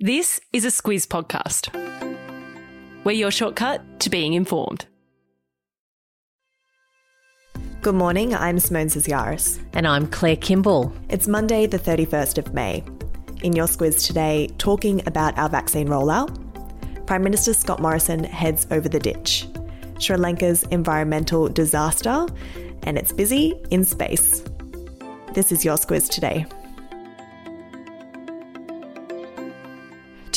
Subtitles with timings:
[0.00, 1.74] This is a Squiz podcast.
[3.02, 4.86] We're your shortcut to being informed.
[7.82, 9.60] Good morning, I'm Simone Sisiaris.
[9.72, 10.92] And I'm Claire Kimball.
[11.08, 12.84] It's Monday, the 31st of May.
[13.42, 16.30] In your Squiz today, talking about our vaccine rollout,
[17.08, 19.48] Prime Minister Scott Morrison heads over the ditch,
[19.98, 22.28] Sri Lanka's environmental disaster,
[22.84, 24.44] and it's busy in space.
[25.34, 26.46] This is your Squiz today.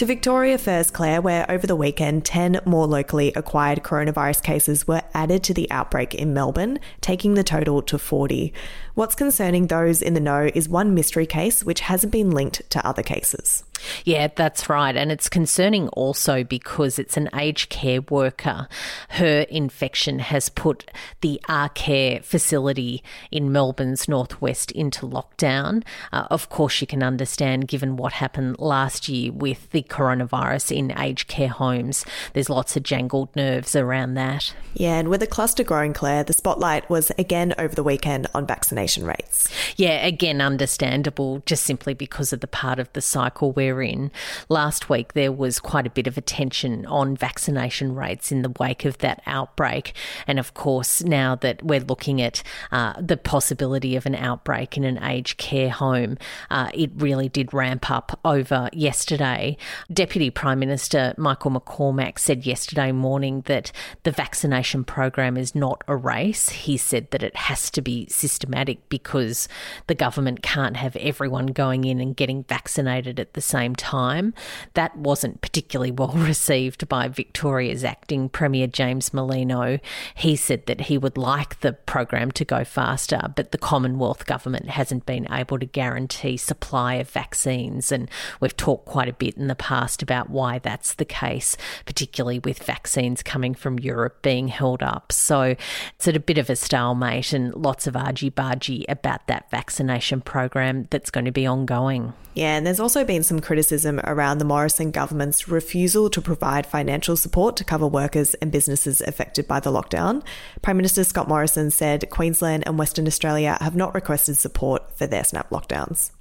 [0.02, 5.04] To Victoria first, Claire, where over the weekend 10 more locally acquired coronavirus cases were
[5.14, 8.52] added to the outbreak in Melbourne, taking the total to 40.
[8.96, 12.84] What's concerning those in the know is one mystery case which hasn't been linked to
[12.84, 13.64] other cases.
[14.06, 14.96] Yeah, that's right.
[14.96, 18.68] And it's concerning also because it's an aged care worker.
[19.10, 20.90] Her infection has put
[21.22, 25.84] the Arcare facility in Melbourne's northwest into lockdown.
[26.12, 30.98] Uh, of course, you can understand given what happened last year with the coronavirus in
[31.00, 32.06] aged care homes.
[32.34, 34.54] There's lots of jangled nerves around that.
[34.74, 38.46] Yeah, and with the cluster growing, Claire, the spotlight was again over the weekend on
[38.46, 39.50] vaccination rates.
[39.76, 44.12] Yeah, again, understandable just simply because of the part of the cycle we're in.
[44.50, 48.86] Last week, there was quite a bit of attention on vaccination rates in the wake
[48.86, 49.94] of that outbreak.
[50.28, 54.84] And of course, now that we're looking at uh, the possibility of an outbreak in
[54.84, 56.18] an aged care home,
[56.50, 59.58] uh, it really did ramp up over yesterday.
[59.92, 63.72] Deputy Prime Minister Michael McCormack said yesterday morning that
[64.04, 66.50] the vaccination program is not a race.
[66.50, 69.48] He said that it has to be systematic because
[69.88, 74.34] the government can't have everyone going in and getting vaccinated at the same time.
[74.74, 79.80] That wasn't particularly well received by Victoria's acting Premier James Merlino.
[80.16, 84.70] He said that he would like the program to go faster, but the Commonwealth government
[84.70, 87.92] hasn't been able to guarantee supply of vaccines.
[87.92, 88.10] And
[88.40, 92.64] we've talked quite a bit in the past about why that's the case, particularly with
[92.64, 95.12] vaccines coming from Europe being held up.
[95.12, 95.56] So
[95.96, 100.22] it's at a bit of a stalemate and lots of argy bargy about that vaccination
[100.22, 102.14] program that's going to be ongoing.
[102.34, 107.16] Yeah, and there's also been some criticism around the Morrison government's refusal to provide financial
[107.18, 110.24] support to cover workers and businesses affected by the lockdown.
[110.62, 115.24] Prime Minister Scott Morrison said Queensland and Western Australia have not requested support for their
[115.24, 116.12] snap lockdowns.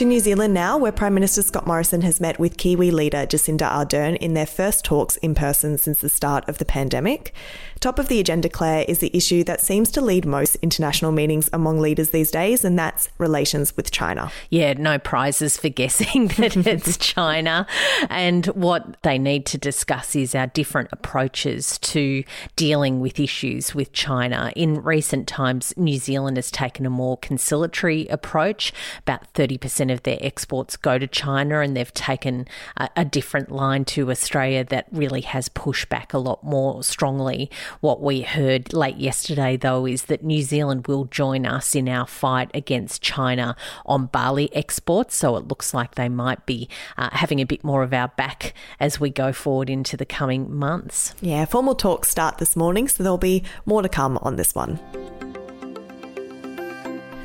[0.00, 3.70] To New Zealand now, where Prime Minister Scott Morrison has met with Kiwi leader Jacinda
[3.70, 7.34] Ardern in their first talks in person since the start of the pandemic.
[7.80, 11.48] Top of the agenda, Claire, is the issue that seems to lead most international meetings
[11.50, 14.30] among leaders these days, and that's relations with China.
[14.50, 17.66] Yeah, no prizes for guessing that it's China.
[18.10, 22.22] And what they need to discuss is our different approaches to
[22.54, 24.52] dealing with issues with China.
[24.54, 28.74] In recent times, New Zealand has taken a more conciliatory approach.
[28.98, 33.86] About 30% of their exports go to China, and they've taken a, a different line
[33.86, 37.50] to Australia that really has pushed back a lot more strongly
[37.80, 42.06] what we heard late yesterday, though, is that New Zealand will join us in our
[42.06, 45.16] fight against China on barley exports.
[45.16, 48.54] So it looks like they might be uh, having a bit more of our back
[48.78, 51.14] as we go forward into the coming months.
[51.20, 54.78] Yeah, formal talks start this morning, so there'll be more to come on this one.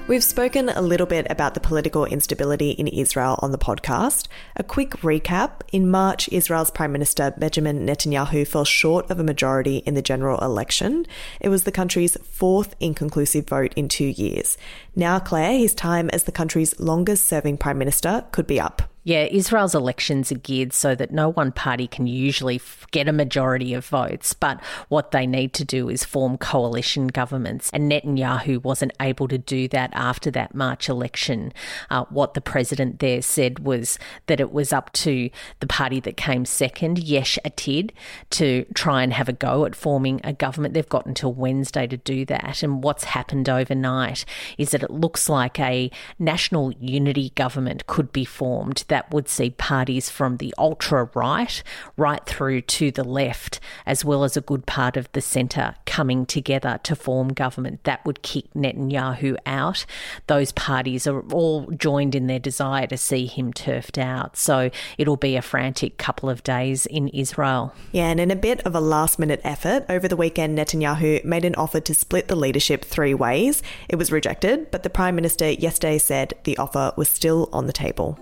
[0.08, 4.28] We've spoken a little bit about the political instability in Israel on the podcast.
[4.56, 9.78] A quick recap in March, Israel's Prime Minister Benjamin Netanyahu fell short of a majority
[9.78, 11.08] in the general election.
[11.40, 14.60] It was the country's fourth inconclusive vote in two years.
[14.96, 18.84] Now, Claire, his time as the country's longest serving Prime Minister could be up.
[19.08, 23.76] Yeah, Israel's elections are geared so that no one party can usually get a majority
[23.76, 27.70] of votes, but what they need to do is form coalition governments.
[27.72, 31.54] And Netanyahu wasn't able to do that after that March election.
[31.92, 35.30] Uh, what the president there said was that it was up to
[35.60, 37.92] the party that came second, Yesh Atid,
[38.32, 40.74] to try and have a go at forming a government.
[40.74, 42.64] They've got until Wednesday to do that.
[42.64, 44.26] And what's happened overnight
[44.58, 49.50] is that it looks like a national unity government could be formed that would see
[49.50, 51.62] parties from the ultra right
[51.98, 56.26] right through to the left, as well as a good part of the centre coming
[56.26, 57.84] together to form government.
[57.84, 59.86] That would kick Netanyahu out.
[60.28, 64.38] Those parties are all joined in their desire to see him turfed out.
[64.38, 67.74] So it'll be a frantic couple of days in Israel.
[67.92, 71.44] Yeah, and in a bit of a last minute effort, over the weekend, Netanyahu made
[71.44, 73.62] an offer to split the leadership three ways.
[73.90, 77.74] It was rejected, but the Prime Minister yesterday said the offer was still on the
[77.74, 78.18] table.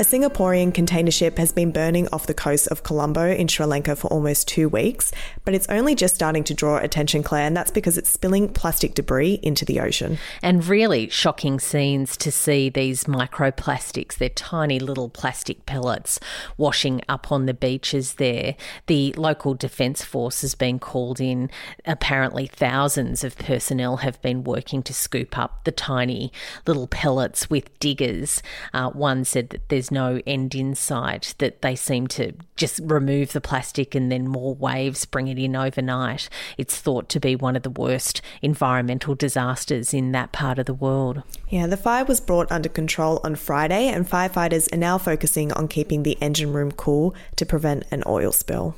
[0.00, 3.94] A Singaporean container ship has been burning off the coast of Colombo in Sri Lanka
[3.94, 5.12] for almost two weeks,
[5.44, 8.94] but it's only just starting to draw attention, Claire, and that's because it's spilling plastic
[8.94, 10.16] debris into the ocean.
[10.42, 14.14] And really shocking scenes to see these microplastics.
[14.14, 16.18] They're tiny little plastic pellets
[16.56, 18.56] washing up on the beaches there.
[18.86, 21.50] The local defence force has been called in.
[21.84, 26.32] Apparently, thousands of personnel have been working to scoop up the tiny
[26.66, 28.42] little pellets with diggers.
[28.72, 33.32] Uh, one said that there's no end in sight, that they seem to just remove
[33.32, 36.28] the plastic and then more waves bring it in overnight.
[36.58, 40.74] It's thought to be one of the worst environmental disasters in that part of the
[40.74, 41.22] world.
[41.48, 45.68] Yeah, the fire was brought under control on Friday, and firefighters are now focusing on
[45.68, 48.76] keeping the engine room cool to prevent an oil spill.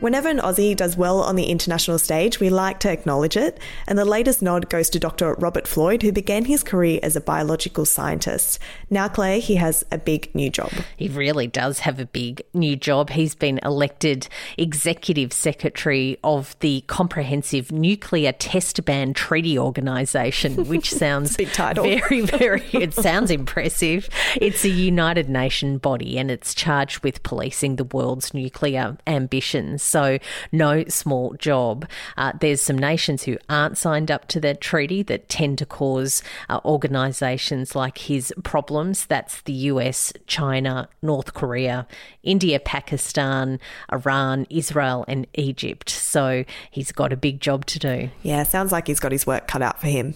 [0.00, 3.58] Whenever an Aussie does well on the international stage, we like to acknowledge it,
[3.88, 5.34] and the latest nod goes to Dr.
[5.34, 8.60] Robert Floyd, who began his career as a biological scientist.
[8.90, 10.70] Now, Claire, he has a big new job.
[10.96, 13.10] He really does have a big new job.
[13.10, 21.36] He's been elected Executive Secretary of the Comprehensive Nuclear Test Ban Treaty Organisation, which sounds
[21.36, 21.82] big title.
[21.82, 24.08] very, very, it sounds impressive.
[24.36, 29.87] It's a United Nations body and it's charged with policing the world's nuclear ambitions.
[29.88, 30.18] So,
[30.52, 31.88] no small job.
[32.16, 36.22] Uh, there's some nations who aren't signed up to that treaty that tend to cause
[36.48, 39.06] uh, organisations like his problems.
[39.06, 41.86] That's the US, China, North Korea,
[42.22, 43.58] India, Pakistan,
[43.90, 45.88] Iran, Israel, and Egypt.
[45.88, 48.10] So, he's got a big job to do.
[48.22, 50.14] Yeah, sounds like he's got his work cut out for him.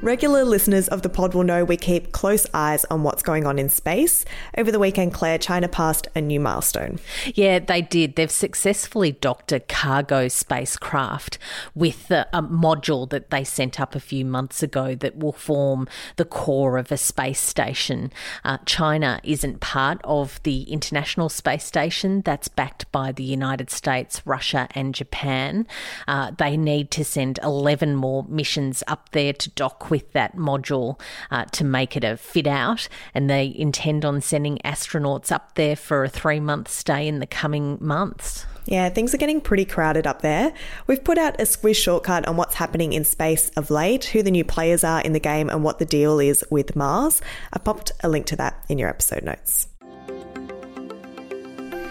[0.00, 3.58] Regular listeners of the pod will know we keep close eyes on what's going on
[3.58, 4.24] in space.
[4.56, 7.00] Over the weekend, Claire, China passed a new milestone.
[7.34, 8.14] Yeah, they did.
[8.14, 11.38] They've successfully docked a cargo spacecraft
[11.74, 15.88] with a, a module that they sent up a few months ago that will form
[16.14, 18.12] the core of a space station.
[18.44, 24.22] Uh, China isn't part of the International Space Station, that's backed by the United States,
[24.24, 25.66] Russia, and Japan.
[26.06, 31.00] Uh, they need to send 11 more missions up there to dock with that module
[31.30, 35.76] uh, to make it a fit out, and they intend on sending astronauts up there
[35.76, 38.46] for a three month stay in the coming months.
[38.66, 40.52] Yeah, things are getting pretty crowded up there.
[40.86, 44.30] We've put out a squiz shortcut on what's happening in space of late, who the
[44.30, 47.22] new players are in the game, and what the deal is with Mars.
[47.52, 49.68] I popped a link to that in your episode notes.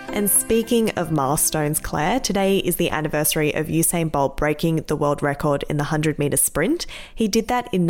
[0.09, 5.21] And speaking of milestones, Claire, today is the anniversary of Usain Bolt breaking the world
[5.21, 6.87] record in the 100 metre sprint.
[7.13, 7.85] He did that in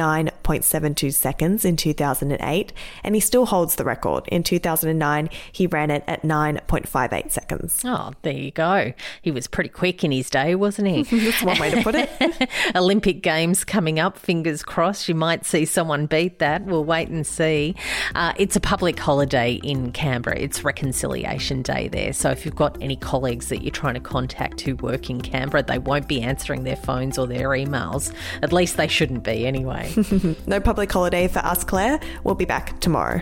[0.48, 2.74] 9.72 seconds in 2008,
[3.04, 4.28] and he still holds the record.
[4.30, 7.82] In 2009, he ran it at 9.58 seconds.
[7.86, 8.94] Oh, there you go.
[9.22, 11.04] He was pretty quick in his day, wasn't he?
[11.26, 12.10] That's one way to put it.
[12.76, 15.10] Olympic Games coming up, fingers crossed.
[15.10, 16.66] You might see someone beat that.
[16.66, 17.76] We'll wait and see.
[18.16, 22.14] Uh, it's a public holiday in Canberra, it's Reconciliation Day there.
[22.14, 25.64] So if you've got any colleagues that you're trying to contact who work in Canberra,
[25.64, 28.14] they won't be answering their phones or their emails.
[28.42, 29.94] At least they shouldn't be anyway.
[30.46, 32.00] no public holiday for us, Claire.
[32.24, 33.22] We'll be back tomorrow.